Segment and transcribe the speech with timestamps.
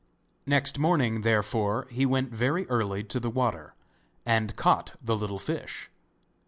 [0.47, 3.75] Next morning, therefore, he went very early to the water,
[4.25, 5.91] and caught the little fish.